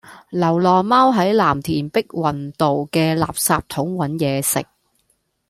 [0.31, 4.65] 流浪貓喺藍田碧雲道嘅垃圾桶搵野食